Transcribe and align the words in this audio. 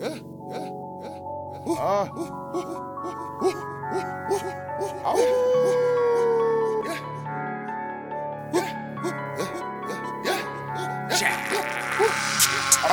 I'm 0.00 0.06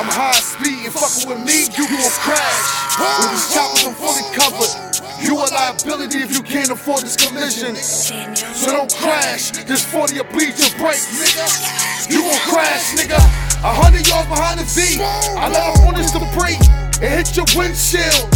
high 0.10 0.34
speed 0.34 0.86
and 0.86 0.94
fucking 0.94 1.30
with 1.30 1.46
me, 1.46 1.70
you 1.78 1.86
gon' 1.86 2.10
crash. 2.26 2.98
With 2.98 3.30
these 3.30 3.54
choppers, 3.54 3.86
I'm 3.86 3.94
fully 3.94 4.26
covered. 4.34 4.74
You 5.22 5.38
a 5.38 5.46
liability 5.54 6.20
if 6.20 6.32
you 6.34 6.42
can't 6.42 6.72
afford 6.72 7.04
this 7.04 7.16
collision. 7.16 7.76
So 7.76 8.72
don't 8.72 8.92
crash. 8.96 9.52
This 9.52 9.86
40 9.86 10.18
will 10.18 10.24
bleed 10.32 10.58
your 10.58 10.74
brakes, 10.80 11.06
nigga. 11.14 12.10
You 12.10 12.22
gon' 12.24 12.40
crash, 12.50 12.96
nigga. 12.96 13.22
A 13.64 13.74
hundred 13.74 14.08
yards 14.08 14.28
behind 14.28 14.60
the 14.60 14.66
V. 14.66 15.04
I 15.04 15.50
let 15.50 15.78
up 15.78 15.86
on 15.86 15.94
this 15.94 16.12
debris. 16.12 16.85
It 17.02 17.12
hit 17.12 17.36
your 17.36 17.46
windshield. 17.56 18.32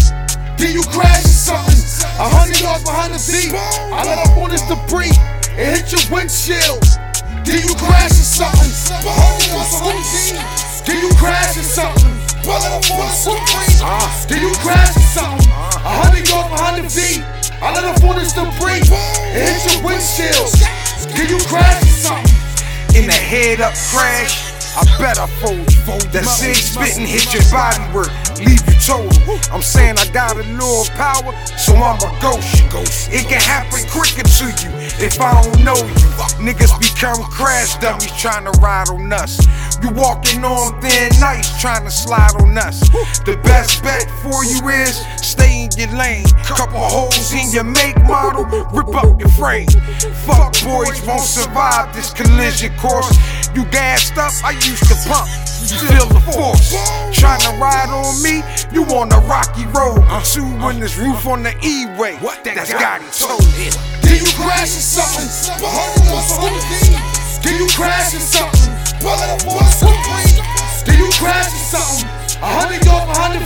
Then 0.59 0.73
you 0.75 0.83
crash 0.91 1.23
or 1.23 1.31
something. 1.31 1.79
A 2.19 2.27
hundred 2.27 2.59
yards 2.59 2.83
behind 2.83 3.13
the 3.15 3.19
V. 3.19 3.55
I 3.55 4.03
let 4.03 4.19
up 4.19 4.35
on 4.35 4.51
this 4.51 4.61
debris. 4.67 5.15
It 5.55 5.79
hit 5.79 5.87
your 5.95 6.03
windshield. 6.11 6.83
Then 7.47 7.63
you 7.63 7.71
crash 7.79 8.11
or 8.11 8.27
something. 8.27 8.71
Then 10.83 10.99
you 10.99 11.09
crash 11.15 11.55
something. 11.63 12.11
Then 14.27 14.41
you 14.43 14.51
crash 14.59 14.91
or 14.91 15.07
something. 15.07 15.47
A 15.79 15.91
hundred 16.03 16.27
yards 16.27 16.49
behind 16.51 16.83
the 16.83 16.89
V. 16.91 17.23
I 17.63 17.71
let 17.71 17.83
up 17.87 18.03
on 18.03 18.19
this 18.19 18.33
debris. 18.35 18.83
It 18.83 19.55
hit 19.55 19.63
your 19.71 19.87
windshield. 19.87 20.51
Then 21.15 21.31
you 21.31 21.39
crash 21.47 21.79
or 21.83 21.95
something. 21.95 22.35
in 22.95 23.09
a 23.09 23.13
head 23.13 23.61
up 23.61 23.73
crash. 23.91 24.48
I 24.77 24.85
bet 24.97 25.17
I 25.19 25.27
fold 25.41 25.71
you. 25.73 25.79
That 26.11 26.25
six 26.25 26.71
spitting 26.71 27.07
hit 27.07 27.33
your 27.33 27.43
body 27.51 27.81
work, 27.93 28.11
leave 28.39 28.61
you 28.67 28.78
I'm 28.89 29.61
saying 29.61 29.99
I 29.99 30.07
got 30.11 30.33
a 30.35 30.43
little 30.43 30.85
power, 30.97 31.33
so 31.45 31.75
I'm 31.75 32.01
a 32.01 32.21
ghost. 32.21 33.09
It 33.11 33.27
can 33.27 33.39
happen 33.39 33.85
quicker 33.91 34.23
to 34.23 34.45
you 34.45 34.69
if 34.97 35.21
I 35.21 35.41
don't 35.43 35.63
know 35.63 35.75
you. 35.75 36.09
Niggas 36.41 36.73
become 36.79 37.21
crash 37.29 37.77
dummies 37.77 38.11
trying 38.17 38.45
to 38.45 38.51
ride 38.59 38.89
on 38.89 39.13
us. 39.13 39.37
You 39.83 39.91
walking 39.91 40.43
on 40.43 40.81
thin 40.81 41.11
ice 41.21 41.61
trying 41.61 41.85
to 41.85 41.91
slide 41.91 42.33
on 42.41 42.57
us. 42.57 42.79
The 43.25 43.39
best 43.43 43.83
bet 43.83 44.09
for 44.23 44.43
you 44.43 44.67
is 44.69 45.05
stay 45.21 45.65
in 45.65 45.69
your 45.77 45.95
lane. 45.95 46.25
Couple 46.43 46.79
holes 46.79 47.31
in 47.31 47.51
your 47.51 47.65
make 47.65 47.97
model, 48.03 48.45
rip 48.73 48.89
up 48.95 49.19
your 49.19 49.29
frame. 49.29 49.67
Fuck 50.25 50.53
boys 50.65 51.05
won't 51.05 51.21
survive 51.21 51.93
this 51.93 52.11
collision 52.11 52.75
course. 52.77 53.17
You 53.53 53.65
gassed 53.65 54.17
up, 54.17 54.33
I 54.43 54.51
used 54.51 54.83
to 54.89 54.95
pump. 55.07 55.29
You 55.61 55.77
feel 55.77 56.07
the 56.07 56.21
force. 56.31 56.73
Ride 57.59 57.91
on 57.91 58.15
me, 58.23 58.39
you 58.71 58.85
on 58.95 59.11
a 59.11 59.19
rocky 59.27 59.65
road. 59.75 59.99
Two 60.23 60.47
in 60.69 60.79
this 60.79 60.95
roof 60.95 61.27
on 61.27 61.43
the 61.43 61.51
E-way. 61.59 62.15
What 62.23 62.41
That's 62.45 62.71
got 62.71 63.01
it 63.01 63.11
told. 63.11 63.43
Then 63.99 64.15
you 64.15 64.31
crash 64.39 64.79
or 64.79 64.87
something. 64.87 65.27
Then 67.43 67.59
you 67.59 67.67
crash 67.75 68.15
or 68.15 68.23
something. 68.23 68.71
Then 70.87 70.99
you 71.03 71.11
crash 71.19 71.51
or 71.51 71.59
something. 71.67 72.07
A 72.39 72.47
hundred 72.47 72.85
yards 72.85 73.05
behind 73.11 73.33
the 73.35 73.45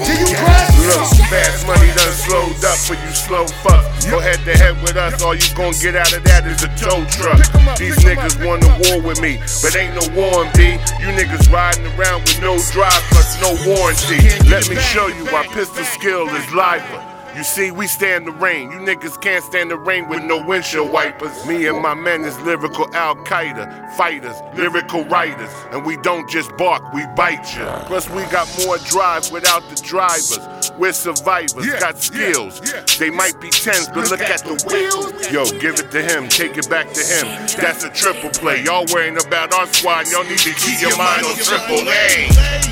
You 0.00 0.26
or 0.26 0.70
Look, 0.86 1.06
fast 1.28 1.66
money 1.66 1.88
done 1.94 2.12
slowed 2.12 2.64
up 2.64 2.78
for 2.78 2.94
you 2.94 3.10
slow 3.12 3.46
fuck. 3.62 3.84
Go 4.10 4.18
head 4.18 4.38
to 4.44 4.56
head 4.56 4.80
with 4.82 4.96
us, 4.96 5.22
all 5.22 5.34
you 5.34 5.54
gon' 5.54 5.72
get 5.80 5.94
out 5.94 6.12
of 6.12 6.24
that 6.24 6.46
is 6.46 6.62
a 6.62 6.68
tow 6.76 7.04
truck. 7.14 7.38
These 7.78 7.96
niggas 7.98 8.44
want 8.44 8.62
the 8.62 8.72
war 8.88 9.02
with 9.02 9.20
me, 9.20 9.38
but 9.62 9.76
ain't 9.76 9.94
no 9.94 10.04
war 10.16 10.44
in 10.44 10.50
B. 10.56 10.80
You 10.98 11.12
niggas 11.12 11.50
riding 11.52 11.86
around 11.98 12.22
with 12.22 12.40
no 12.40 12.58
drive 12.72 13.02
plus 13.12 13.38
no 13.40 13.54
warranty. 13.68 14.18
Let 14.48 14.68
me 14.68 14.76
show 14.76 15.06
you 15.06 15.24
why 15.26 15.46
pistol 15.48 15.84
skill 15.84 16.28
is 16.28 16.52
liver. 16.52 17.19
You 17.36 17.44
see, 17.44 17.70
we 17.70 17.86
stand 17.86 18.26
the 18.26 18.32
rain. 18.32 18.72
You 18.72 18.78
niggas 18.78 19.20
can't 19.20 19.44
stand 19.44 19.70
the 19.70 19.76
rain 19.76 20.08
with 20.08 20.22
no 20.24 20.44
windshield 20.44 20.90
wipers. 20.90 21.46
Me 21.46 21.66
and 21.66 21.80
my 21.80 21.94
men 21.94 22.24
is 22.24 22.38
lyrical 22.40 22.92
Al 22.94 23.14
Qaeda 23.16 23.80
fighters, 23.96 24.40
lyrical 24.54 25.04
writers. 25.04 25.50
And 25.72 25.84
we 25.84 25.96
don't 25.98 26.28
just 26.28 26.56
bark, 26.56 26.82
we 26.92 27.04
bite 27.16 27.54
you. 27.54 27.66
Plus, 27.86 28.08
we 28.10 28.22
got 28.26 28.48
more 28.64 28.78
drive 28.78 29.30
without 29.30 29.62
the 29.68 29.76
drivers. 29.76 30.72
We're 30.78 30.92
survivors, 30.92 31.66
got 31.78 31.98
skills. 31.98 32.60
They 32.98 33.10
might 33.10 33.40
be 33.40 33.50
tens, 33.50 33.88
but 33.88 34.10
look 34.10 34.20
at 34.20 34.42
the 34.44 34.56
wheels. 34.66 35.30
Yo, 35.30 35.44
give 35.60 35.78
it 35.78 35.90
to 35.90 36.02
him, 36.02 36.28
take 36.28 36.56
it 36.56 36.68
back 36.70 36.90
to 36.92 37.00
him. 37.00 37.26
That's 37.60 37.84
a 37.84 37.90
triple 37.90 38.30
play. 38.30 38.64
Y'all 38.64 38.86
worrying 38.92 39.18
about 39.18 39.52
our 39.54 39.66
squad, 39.66 40.08
y'all 40.08 40.24
need 40.24 40.38
to 40.38 40.54
keep 40.54 40.80
your 40.80 40.96
mind 40.96 41.26
on 41.26 41.36
triple 41.36 41.84
A. 41.86 42.28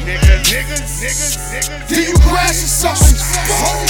Niggas, 0.08 0.48
niggas, 0.48 1.04
niggas, 1.04 1.36
niggas. 1.52 1.88
Then 1.88 2.08
you 2.08 2.14
crash 2.24 2.62
or 2.64 2.94
something. 2.96 3.87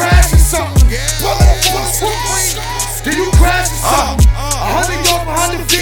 Then 0.00 0.08
you 0.08 0.16
crash 0.16 0.32
or 0.32 0.40
something. 0.40 0.88
Then 3.04 3.16
you 3.16 3.28
crash 3.36 3.68
or 3.68 3.80
something. 3.84 4.32
A 4.32 4.68
hundred 4.80 5.00
yards 5.04 5.24
behind 5.28 5.52
the 5.52 5.64
V. 5.68 5.74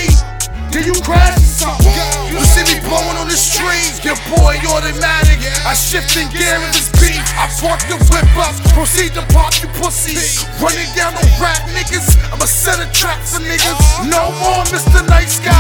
Then 0.75 0.85
you 0.91 0.97
crash 1.07 1.39
or 1.39 1.55
something. 1.55 1.95
You 2.27 2.43
see 2.43 2.67
me 2.67 2.83
blowing 2.83 3.15
on 3.15 3.31
the 3.31 3.39
street. 3.39 4.03
Your 4.03 4.19
boy 4.35 4.59
automatic. 4.67 5.39
I 5.63 5.75
shift 5.75 6.19
in 6.19 6.27
gear 6.35 6.59
in 6.59 6.71
this 6.75 6.91
beat. 6.99 7.23
I 7.39 7.47
park 7.63 7.79
the 7.87 7.95
whip 8.11 8.27
up. 8.43 8.55
Proceed 8.75 9.15
to 9.15 9.23
park 9.31 9.55
you 9.63 9.71
pussy. 9.79 10.19
Running 10.59 10.91
down 10.99 11.15
the 11.15 11.23
rap 11.39 11.63
niggas. 11.71 12.19
I'ma 12.35 12.47
set 12.51 12.83
a 12.83 12.91
trap 12.91 13.23
for 13.23 13.39
niggas. 13.39 13.79
No 14.11 14.35
more 14.43 14.67
Mr. 14.75 14.99
Nice 15.07 15.39
Guy. 15.39 15.55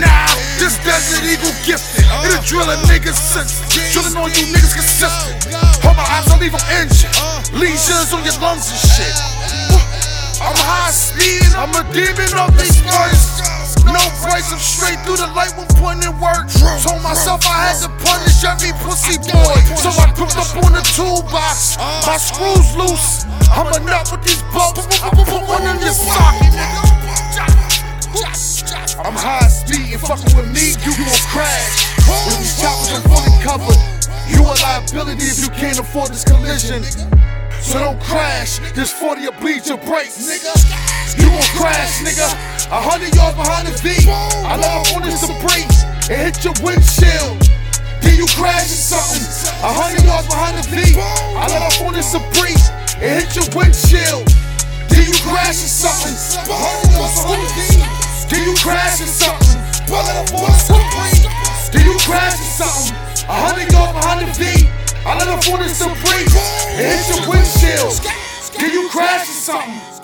Nah, 0.00 0.32
this 0.56 0.80
Desert 0.80 1.28
Eagle 1.28 1.52
gifted. 1.60 2.08
It'll 2.24 2.40
drill 2.40 2.68
a 2.72 2.76
nigga 2.88 3.12
sense. 3.12 3.60
Drilling 3.92 4.16
on 4.16 4.32
you 4.32 4.48
niggas 4.48 4.72
consistent. 4.72 5.52
My 5.98 6.06
eyes, 6.06 6.30
I'll 6.30 6.38
leave 6.38 6.54
them 6.54 6.62
injured. 6.78 7.10
Lesions 7.58 8.14
on 8.14 8.22
your 8.22 8.38
lungs 8.38 8.70
and 8.70 8.78
shit. 8.78 9.10
Uh, 9.74 10.46
I'm 10.46 10.54
high 10.54 10.94
speed, 10.94 11.42
I'm 11.58 11.74
a 11.74 11.82
demon 11.90 12.30
of 12.38 12.54
these 12.54 12.78
words. 12.86 13.42
No 13.82 13.98
price, 14.22 14.46
I'm 14.54 14.62
straight 14.62 15.02
through 15.02 15.18
the 15.18 15.26
light 15.34 15.50
when 15.58 15.66
putting 15.74 16.06
in 16.06 16.14
work. 16.22 16.46
Told 16.86 17.02
myself 17.02 17.42
I 17.50 17.74
had 17.74 17.82
to 17.82 17.90
punish 17.98 18.46
every 18.46 18.70
pussy 18.86 19.18
boy. 19.26 19.58
So 19.74 19.90
I 19.90 20.14
cooked 20.14 20.38
up 20.38 20.54
on 20.62 20.70
the 20.70 20.86
toolbox. 20.94 21.74
My 22.06 22.14
screws 22.14 22.78
loose. 22.78 23.26
I'm 23.50 23.66
a 23.66 23.82
nut 23.82 24.06
with 24.14 24.22
these. 24.22 24.38
I 24.54 25.10
put 25.10 25.42
one 25.50 25.66
in 25.66 25.82
your 25.82 25.98
socket. 25.98 26.54
I'm 29.02 29.14
high 29.18 29.50
speed 29.50 29.94
and 29.94 30.02
fucking 30.02 30.30
with 30.36 30.46
me, 30.54 30.78
you 30.78 30.92
gon' 30.94 31.22
crash. 31.34 31.90
With 32.06 32.38
these 32.38 32.54
choppers, 32.60 33.02
liability 34.92 35.24
if 35.24 35.40
you 35.40 35.50
can't 35.50 35.78
afford 35.78 36.08
this 36.10 36.24
collision. 36.24 36.82
So 37.60 37.78
don't 37.78 38.00
crash, 38.00 38.58
this 38.72 38.92
40 38.92 39.20
will 39.22 39.32
bleed 39.40 39.66
your 39.66 39.76
brakes, 39.78 40.16
nigga. 40.24 40.54
You 41.18 41.28
gon' 41.28 41.42
crash, 41.58 42.00
nigga. 42.00 42.24
A 42.70 42.80
hundred 42.80 43.14
yards 43.14 43.36
behind 43.36 43.66
the 43.66 43.74
V. 43.80 44.08
I 44.08 44.56
up 44.56 44.96
on 44.96 45.02
this 45.02 45.20
debris. 45.20 45.66
It 46.08 46.16
hit 46.16 46.44
your 46.44 46.54
windshield. 46.64 47.36
Then 48.00 48.16
you 48.16 48.26
crash 48.32 48.70
or 48.70 48.80
something. 48.80 49.24
A 49.60 49.72
hundred 49.72 50.04
yards 50.04 50.28
behind 50.28 50.56
the 50.56 50.64
V. 50.72 50.96
I 50.96 51.44
up 51.52 51.80
on 51.84 51.92
this 51.92 52.12
debris. 52.12 52.56
It 53.02 53.24
hit 53.24 53.36
your 53.36 53.48
windshield. 53.56 54.24
Then 54.88 55.04
you 55.04 55.16
crash 55.26 55.60
or 55.64 55.72
something. 55.72 56.16
A 56.48 56.54
hundred 56.54 56.92
yards 56.96 57.12
behind 57.20 57.44
the 57.44 57.50
V. 57.56 57.84
Then 58.30 58.40
you 58.46 58.54
crash 58.56 59.00
or 59.00 59.10
something. 59.10 59.58
Then 61.72 61.84
you 61.84 61.98
crash 62.04 62.40
or 62.40 62.52
something. 62.56 62.96
A 63.28 63.36
hundred 63.36 63.72
yards 63.72 63.92
the. 63.92 63.97
I 65.18 65.34
up 65.34 65.52
on 65.52 65.58
this 65.58 65.80
debris. 65.80 66.30
Hit 66.78 67.08
your 67.08 67.28
windshield. 67.28 67.92
Then 68.56 68.72
you 68.72 68.88
crash 68.88 69.28
or 69.28 69.32
something. 69.32 69.97